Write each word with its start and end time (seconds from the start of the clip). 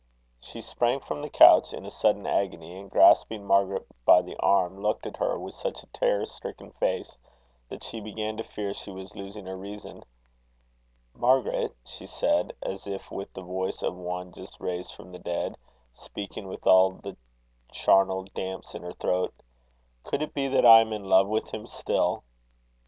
She 0.39 0.61
sprang 0.61 0.99
from 0.99 1.21
the 1.21 1.29
couch 1.29 1.73
in 1.75 1.85
a 1.85 1.91
sudden 1.91 2.25
agony, 2.25 2.75
and 2.75 2.89
grasping 2.89 3.45
Margaret 3.45 3.85
by 4.03 4.23
the 4.23 4.35
arm, 4.37 4.81
looked 4.81 5.05
at 5.05 5.17
her 5.17 5.37
with 5.37 5.53
such 5.53 5.83
a 5.83 5.91
terror 5.93 6.25
stricken 6.25 6.71
face, 6.71 7.15
that 7.69 7.83
she 7.83 7.99
began 7.99 8.35
to 8.37 8.43
fear 8.43 8.73
she 8.73 8.89
was 8.89 9.15
losing 9.15 9.45
her 9.45 9.55
reason. 9.55 10.01
"Margaret," 11.13 11.75
she 11.85 12.07
said, 12.07 12.51
as 12.63 12.87
if 12.87 13.11
with 13.11 13.31
the 13.33 13.43
voice 13.43 13.75
as 13.83 13.89
of 13.89 13.95
one 13.95 14.31
just 14.33 14.59
raised 14.59 14.91
from 14.91 15.11
the 15.11 15.19
dead, 15.19 15.55
speaking 15.93 16.47
with 16.47 16.65
all 16.65 16.93
the 16.93 17.15
charnel 17.71 18.23
damps 18.33 18.73
in 18.73 18.81
her 18.81 18.93
throat, 18.93 19.31
"could 20.03 20.23
it 20.23 20.33
be 20.33 20.47
that 20.47 20.65
I 20.65 20.81
am 20.81 20.93
in 20.93 21.07
love 21.07 21.27
with 21.27 21.53
him 21.53 21.67
still?" 21.67 22.23